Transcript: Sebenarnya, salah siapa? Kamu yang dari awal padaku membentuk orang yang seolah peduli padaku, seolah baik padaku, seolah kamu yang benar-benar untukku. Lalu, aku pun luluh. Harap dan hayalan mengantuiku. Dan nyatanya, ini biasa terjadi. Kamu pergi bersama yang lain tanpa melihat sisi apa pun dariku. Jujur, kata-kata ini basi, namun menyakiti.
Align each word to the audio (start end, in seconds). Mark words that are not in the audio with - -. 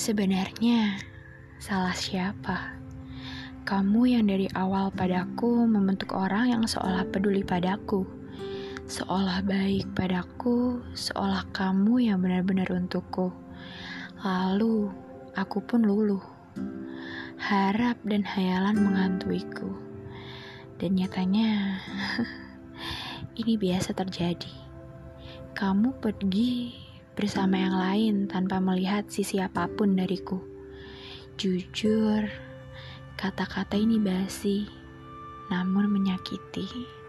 Sebenarnya, 0.00 0.96
salah 1.60 1.92
siapa? 1.92 2.72
Kamu 3.68 4.08
yang 4.08 4.32
dari 4.32 4.48
awal 4.56 4.88
padaku 4.88 5.68
membentuk 5.68 6.16
orang 6.16 6.48
yang 6.48 6.64
seolah 6.64 7.04
peduli 7.12 7.44
padaku, 7.44 8.08
seolah 8.88 9.44
baik 9.44 9.92
padaku, 9.92 10.80
seolah 10.96 11.44
kamu 11.52 12.08
yang 12.08 12.24
benar-benar 12.24 12.72
untukku. 12.72 13.28
Lalu, 14.24 14.88
aku 15.36 15.60
pun 15.68 15.84
luluh. 15.84 16.24
Harap 17.36 18.00
dan 18.00 18.24
hayalan 18.24 18.80
mengantuiku. 18.80 19.68
Dan 20.80 20.96
nyatanya, 20.96 21.76
ini 23.44 23.60
biasa 23.60 23.92
terjadi. 23.92 24.48
Kamu 25.52 26.00
pergi 26.00 26.88
bersama 27.16 27.58
yang 27.58 27.76
lain 27.76 28.14
tanpa 28.30 28.62
melihat 28.62 29.08
sisi 29.10 29.42
apa 29.42 29.66
pun 29.66 29.96
dariku. 29.98 30.38
Jujur, 31.40 32.28
kata-kata 33.16 33.74
ini 33.74 33.96
basi, 33.96 34.68
namun 35.48 35.88
menyakiti. 35.90 36.99